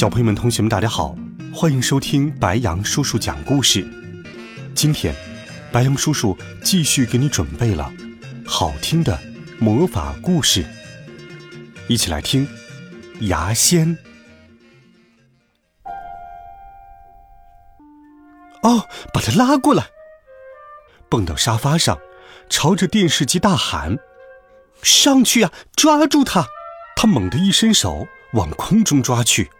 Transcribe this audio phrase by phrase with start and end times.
[0.00, 1.14] 小朋友们、同学们，大家好，
[1.52, 3.86] 欢迎收听白杨叔叔讲故事。
[4.74, 5.14] 今天，
[5.70, 7.92] 白杨叔叔继续给你准备了
[8.46, 9.20] 好听的
[9.58, 10.64] 魔法故事，
[11.86, 12.46] 一起来听
[13.26, 13.94] 《牙仙》。
[18.62, 19.84] 哦，把他拉过来！
[21.10, 21.98] 蹦到沙发上，
[22.48, 23.98] 朝着电视机大喊
[24.82, 26.46] ：“上去呀，抓住他！”
[26.96, 29.50] 他猛地一伸手，往空中抓去。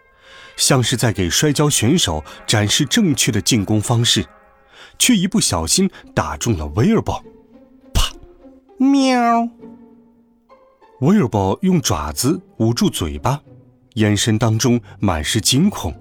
[0.61, 4.23] 像是在给摔跤选手展示正确的进攻方式，
[4.99, 7.19] 却一不小心打中了威尔伯。
[7.91, 8.13] 啪！
[8.77, 9.49] 喵！
[10.99, 13.41] 威尔伯用爪子捂住嘴巴，
[13.95, 15.91] 眼神当中满是惊恐。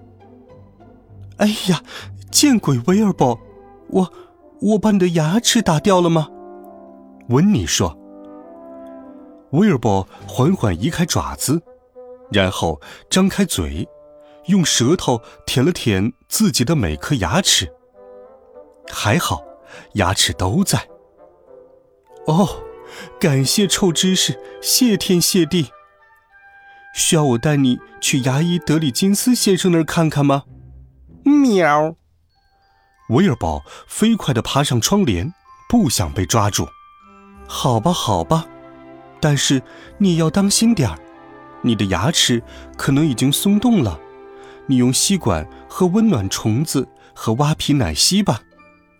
[1.38, 1.82] 哎呀，
[2.30, 2.78] 见鬼！
[2.80, 3.40] 威尔伯，
[3.88, 4.12] 我
[4.60, 6.28] 我把你的牙齿打掉了吗？
[7.30, 7.96] 温妮说。
[9.52, 11.62] 威尔伯缓缓移开爪子，
[12.30, 13.88] 然后张开嘴。
[14.46, 17.72] 用舌头舔了舔自己的每颗牙齿，
[18.90, 19.42] 还好，
[19.94, 20.88] 牙齿都在。
[22.26, 22.48] 哦，
[23.18, 25.70] 感谢臭知识，谢天谢地。
[26.94, 30.44] 需要我带你去牙医德里金斯先生那儿看看吗？
[31.24, 31.94] 喵。
[33.10, 35.32] 威尔宝飞快地爬上窗帘，
[35.68, 36.66] 不想被抓住。
[37.46, 38.46] 好吧，好吧，
[39.20, 39.62] 但是
[39.98, 40.98] 你要当心点儿，
[41.62, 42.42] 你的牙齿
[42.76, 43.98] 可能已经松动了。
[44.70, 48.44] 你用吸管喝温暖虫子和蛙皮奶昔吧，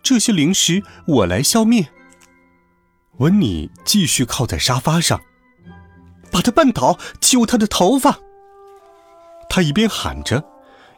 [0.03, 1.87] 这些零食我来消灭。
[3.19, 5.21] 温妮继续靠在沙发上，
[6.33, 8.19] 把他绊倒，揪他的头发。
[9.49, 10.45] 他一边喊着，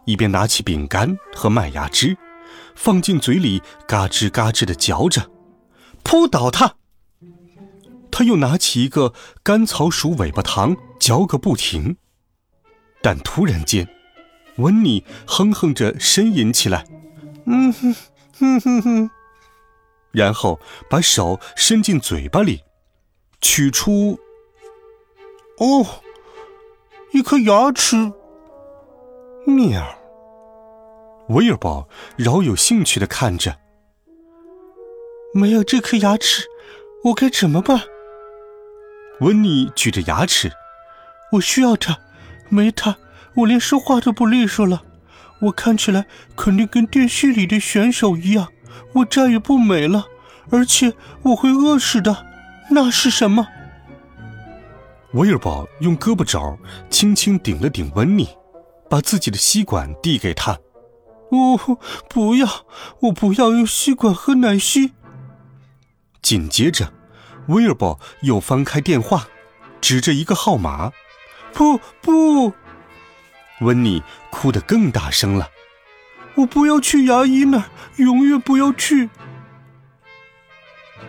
[0.06, 2.16] 一边拿起饼干和麦芽汁，
[2.74, 5.30] 放进嘴里嘎吱嘎吱的嚼着，
[6.02, 6.76] 扑倒他。
[8.10, 11.98] 他又拿起一个甘草鼠尾巴糖，嚼个不停。
[13.02, 13.86] 但突然间。
[14.56, 16.86] 温妮哼哼着呻吟起来，
[17.46, 17.94] 嗯哼
[18.38, 19.10] 哼哼哼，
[20.10, 22.62] 然后把手伸进嘴巴里，
[23.40, 24.18] 取出，
[25.58, 25.86] 哦，
[27.12, 28.12] 一颗牙齿。
[29.44, 29.98] 喵！
[31.28, 33.58] 威尔伯饶有兴趣的看着，
[35.34, 36.44] 没有这颗牙齿，
[37.04, 37.80] 我该怎么办？
[39.20, 40.52] 温妮举着牙齿，
[41.32, 41.98] 我需要它，
[42.48, 42.96] 没它。
[43.34, 44.82] 我连说话都不利索了，
[45.40, 46.06] 我看起来
[46.36, 48.48] 肯定跟电视里的选手一样，
[48.92, 50.06] 我再也不美了，
[50.50, 52.26] 而且我会饿死的。
[52.70, 53.48] 那是什么？
[55.12, 58.28] 威尔伯用胳膊肘轻轻顶了顶温妮，
[58.88, 60.58] 把自己的吸管递给他。
[61.30, 61.78] 哦，
[62.08, 62.46] 不要，
[63.00, 64.92] 我不要用吸管喝奶昔。
[66.20, 66.92] 紧接着，
[67.48, 69.26] 威尔伯又翻开电话，
[69.80, 70.92] 指着一个号码
[71.52, 72.52] ：“不，不。”
[73.62, 75.48] 温妮哭得更大声了，
[76.34, 77.64] 我不要去牙医那儿，
[77.96, 79.08] 永远不要去。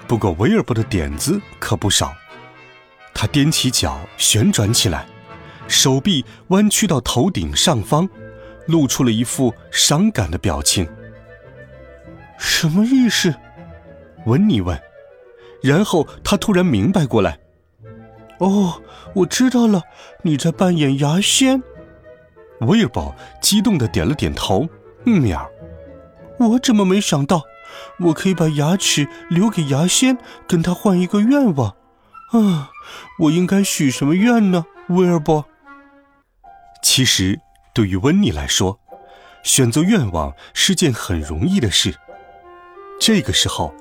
[0.08, 2.14] 不过威尔伯的点子可不少，
[3.14, 5.06] 他踮起脚旋转起来，
[5.68, 8.08] 手臂弯曲到头顶上方，
[8.68, 10.88] 露出了一副伤感的表情。
[12.38, 13.34] 什么意思？
[14.26, 14.80] 温妮问。
[15.62, 17.40] 然后他突然明白过来，
[18.40, 18.82] 哦，
[19.16, 19.82] 我知道了，
[20.24, 21.64] 你在扮演牙仙。
[22.66, 24.68] 威尔伯激动的点了点头，
[25.04, 25.50] 喵！
[26.40, 27.44] 我怎么没想到，
[28.00, 31.76] 我可以把牙齿留给牙仙，跟他换一个愿望？
[32.32, 32.72] 啊，
[33.20, 34.66] 我应该许什么愿呢？
[34.90, 35.46] 威尔伯。
[36.82, 37.40] 其实，
[37.74, 38.80] 对于温妮来说，
[39.44, 41.96] 选择愿望是件很容易的事。
[43.00, 43.74] 这个时候，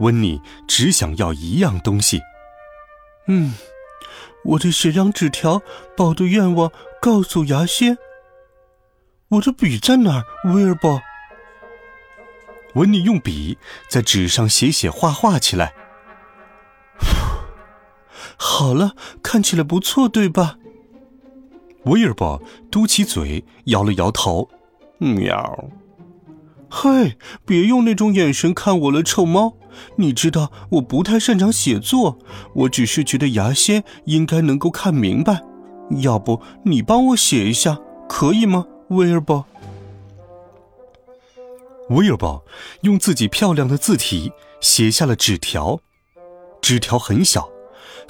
[0.00, 2.20] 温妮只想要一样东西。
[3.28, 3.54] 嗯，
[4.44, 5.62] 我得写张纸条，
[5.96, 6.70] 把我的愿望
[7.00, 7.96] 告诉牙仙。
[9.32, 11.00] 我的笔在哪儿，威尔伯？
[12.74, 13.56] 温妮用笔
[13.88, 15.72] 在纸上写写画画起来。
[18.36, 20.58] 好了，看起来不错，对吧？
[21.84, 24.50] 威尔伯嘟起嘴，摇了摇头。
[24.98, 25.64] 喵。
[26.68, 29.54] 嘿，别用那种眼神看我了，臭猫！
[29.96, 32.18] 你知道我不太擅长写作，
[32.54, 35.40] 我只是觉得牙仙应该能够看明白。
[36.02, 38.66] 要不你帮我写一下，可以吗？
[38.92, 39.44] 威尔伯，
[41.88, 42.44] 威尔伯
[42.82, 44.30] 用自己漂亮的字体
[44.60, 45.80] 写下了纸条，
[46.60, 47.50] 纸条很小，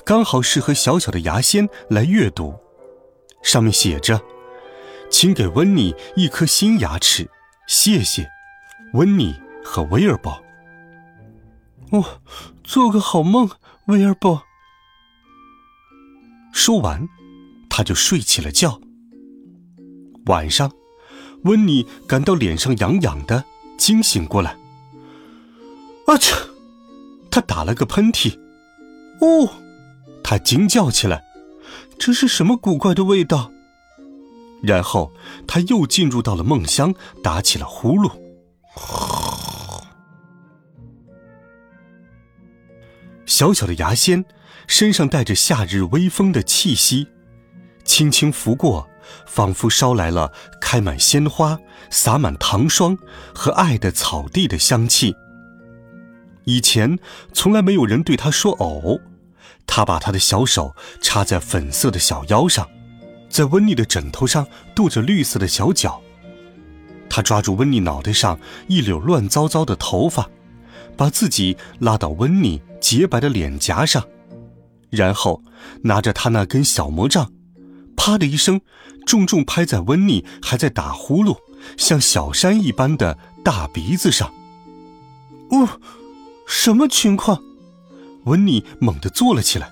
[0.04, 2.54] 刚好适合小小的牙仙来阅读。
[3.42, 4.20] 上面写着
[5.08, 7.30] ：“请给温妮一颗新牙齿，
[7.68, 8.28] 谢谢，
[8.94, 10.42] 温妮和威尔伯。”
[11.92, 12.20] 哦，
[12.64, 13.48] 做个好梦，
[13.86, 14.42] 威尔伯。
[16.52, 17.08] 说完，
[17.70, 18.80] 他就睡起了觉。
[20.26, 20.72] 晚上，
[21.44, 23.44] 温妮感到脸上痒痒的。
[23.78, 24.56] 惊醒过来，
[26.06, 26.36] 啊切！
[27.32, 28.38] 他打了个喷嚏，
[29.20, 29.54] 哦，
[30.22, 31.24] 他惊叫起来，
[31.98, 33.50] 这是什么古怪的味道？
[34.62, 35.12] 然后
[35.48, 36.94] 他又进入到了梦乡，
[37.24, 38.12] 打起了呼噜。
[43.26, 44.24] 小小的牙仙
[44.68, 47.08] 身上带着夏日微风的气息，
[47.82, 48.88] 轻轻拂过。
[49.26, 51.58] 仿佛捎来了开满鲜花、
[51.90, 52.96] 洒满糖霜
[53.34, 55.14] 和爱的草地的香气。
[56.44, 56.98] 以前
[57.32, 59.00] 从来没有人对他说“呕”，
[59.66, 62.68] 他把他的小手插在粉色的小腰上，
[63.28, 66.00] 在温妮的枕头上跺着绿色的小脚。
[67.08, 68.38] 他抓住温妮脑袋上
[68.68, 70.28] 一绺乱糟糟的头发，
[70.96, 74.02] 把自己拉到温妮洁白的脸颊上，
[74.90, 75.42] 然后
[75.82, 77.30] 拿着他那根小魔杖。
[77.96, 78.60] 啪的一声，
[79.06, 81.36] 重重拍在温妮还在打呼噜、
[81.76, 84.32] 像小山一般的大鼻子上。
[85.50, 85.80] 哦，
[86.46, 87.42] 什么情况？
[88.24, 89.68] 温妮猛地坐了起来，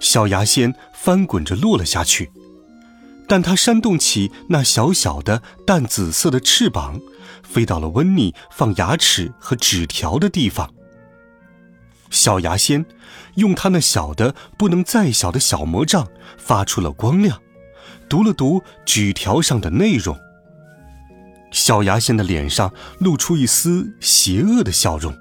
[0.00, 2.32] 小牙仙翻滚着落了下去，
[3.28, 7.00] 但它扇动起那小小的淡紫色的翅膀，
[7.44, 10.68] 飞到了温妮放牙齿和纸条的地方。
[12.10, 12.84] 小牙仙
[13.36, 17.40] 用他那小的不能再小的小魔杖发出了光亮，
[18.14, 20.16] 读了读纸条上的内容。
[21.50, 25.12] 小牙仙的脸上露出一丝邪恶的笑容，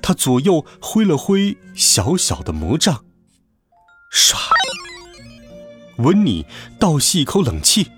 [0.00, 3.04] 他左右挥了挥小小的魔杖，
[4.12, 4.36] 唰！
[5.96, 6.46] 温妮
[6.78, 7.90] 倒吸一口冷气，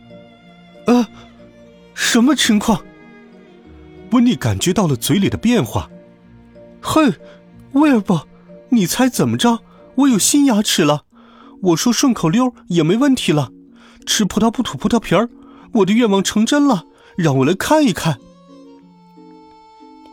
[0.86, 1.06] 呃，
[1.92, 2.82] 什么情况？
[4.12, 5.90] 温妮感觉到了嘴里的变化，
[6.80, 7.12] 嘿！
[7.72, 8.26] 威尔伯，
[8.70, 9.58] 你猜怎么着？
[9.96, 11.04] 我有新牙齿了。
[11.60, 13.50] 我说顺口溜也没问题了。
[14.06, 15.28] 吃葡萄不吐葡萄皮儿，
[15.72, 16.84] 我的愿望成真了。
[17.16, 18.18] 让我来看一看。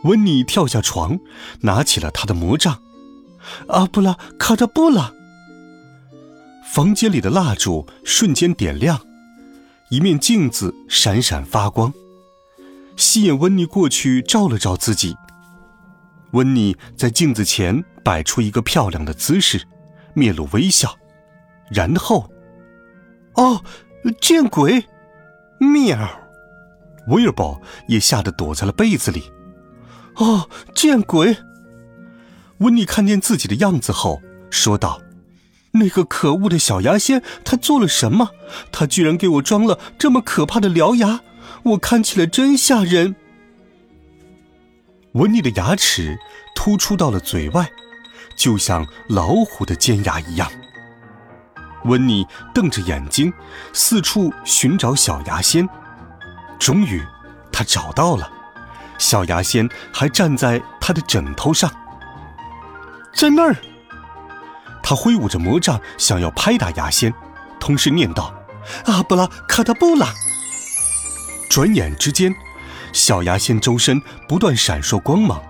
[0.04, 1.18] 温妮跳下床，
[1.62, 2.80] 拿起了他的魔杖。
[3.68, 5.12] 阿布拉卡达布拉。
[6.72, 9.00] 房间里的蜡烛瞬间点亮，
[9.90, 11.92] 一面镜子闪闪发光，
[12.96, 15.16] 吸引温妮过去照了照自己。
[16.30, 19.66] 温妮在镜子前摆出一个漂亮的姿势，
[20.14, 20.96] 面露微笑，
[21.68, 22.31] 然后，
[23.34, 23.62] 哦，
[24.20, 24.84] 见鬼！
[25.58, 26.20] 喵！
[27.08, 29.32] 威尔伯也吓得躲在了被子里。
[30.16, 31.36] 哦，见鬼！
[32.58, 34.20] 温妮看见自己的样子后
[34.50, 35.00] 说道
[35.72, 38.30] ：“那个可恶的小牙仙，他做了什么？
[38.70, 41.20] 他居然给我装了这么可怕的獠牙，
[41.62, 43.16] 我看起来真吓人。”
[45.14, 46.18] 温妮的牙齿
[46.54, 47.70] 突出到了嘴外，
[48.36, 50.50] 就像老虎的尖牙一样。
[51.84, 53.32] 温妮瞪着眼睛，
[53.72, 55.68] 四处寻找小牙仙。
[56.58, 57.04] 终于，
[57.50, 58.30] 他找到了，
[58.98, 61.70] 小牙仙还站在他的枕头上，
[63.14, 63.56] 在那儿。
[64.82, 67.12] 他挥舞着魔杖，想要拍打牙仙，
[67.60, 68.34] 同时念道
[68.86, 70.08] ：“阿布拉卡达布拉。”
[71.48, 72.34] 转眼之间。
[72.92, 73.98] 小牙仙周身
[74.28, 75.42] 不断闪烁光芒，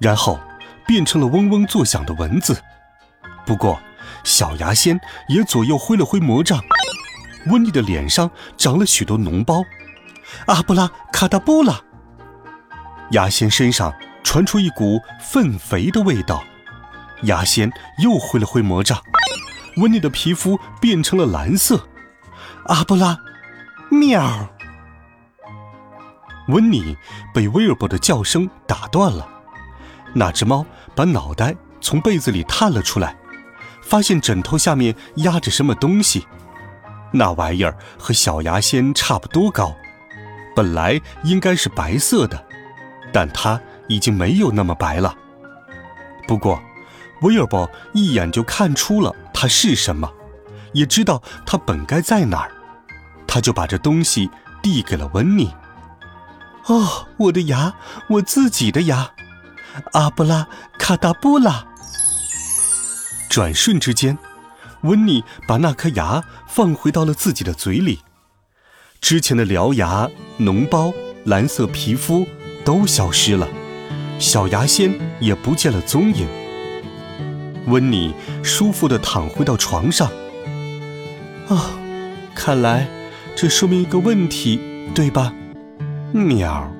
[0.00, 0.40] 然后
[0.84, 2.60] 变成了嗡嗡作响的蚊子。
[3.46, 3.80] 不过，
[4.24, 6.60] 小牙仙也左右挥了挥魔杖，
[7.46, 9.62] 温妮的脸上长了许多脓包。
[10.46, 11.80] 阿布拉卡达布拉！
[13.10, 16.42] 牙仙身上传出一股粪肥的味道。
[17.22, 19.00] 牙仙又挥了挥魔杖，
[19.76, 21.88] 温妮的皮肤变成了蓝色。
[22.66, 23.18] 阿布拉，
[23.90, 24.48] 喵！
[26.48, 26.96] 温妮
[27.34, 29.28] 被威尔伯的叫声打断了。
[30.14, 30.64] 那只猫
[30.94, 33.16] 把脑袋从被子里探了出来，
[33.92, 36.26] 发现枕头下面压着什么东西。
[37.12, 39.76] 那玩意儿和小牙仙差不多高，
[40.56, 42.42] 本来应该是白色的，
[43.12, 45.14] 但它已经没有那么白了。
[46.26, 46.58] 不过，
[47.20, 50.10] 威尔伯一眼就看出了它是什么，
[50.72, 52.50] 也知道它本该在哪儿，
[53.26, 54.30] 他就把这东西
[54.62, 55.54] 递给了温妮。
[56.64, 57.74] 哦，我的牙，
[58.08, 59.10] 我自己的牙，
[59.92, 61.66] 阿布拉卡达布拉。
[63.32, 64.18] 转瞬之间，
[64.82, 68.00] 温妮把那颗牙放回到了自己的嘴里。
[69.00, 70.92] 之前的獠牙、脓包、
[71.24, 72.26] 蓝色皮肤、
[72.62, 73.48] 都消失了，
[74.18, 76.28] 小牙仙也不见了踪影。
[77.68, 78.12] 温妮
[78.42, 80.12] 舒服地躺回到床上。
[81.48, 81.70] 啊，
[82.34, 82.86] 看来
[83.34, 84.60] 这说明一个问题，
[84.94, 85.32] 对吧？
[86.12, 86.70] 喵，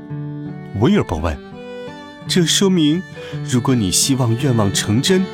[0.81, 1.35] 威尔伯问。
[2.29, 3.03] 这说明，
[3.43, 5.25] 如果你希望愿望成真，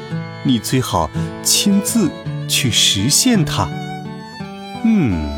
[0.48, 1.10] 你最好
[1.42, 2.10] 亲自
[2.48, 3.68] 去实现它。
[4.82, 5.28] 嗯，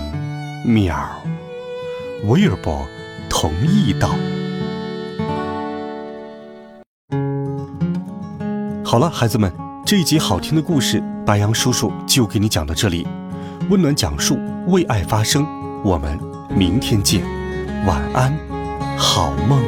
[0.65, 0.97] 喵，
[2.27, 2.87] 威尔伯
[3.29, 4.11] 同意道。
[8.85, 9.53] 好了，孩子们，
[9.85, 13.05] 这一集好听的故事，白羊叔叔就给你讲到这里。
[13.69, 14.39] 温暖讲述，
[14.69, 15.45] 为爱发声。
[15.83, 16.17] 我们
[16.57, 17.25] 明天见，
[17.85, 18.33] 晚安，
[18.97, 19.61] 好梦。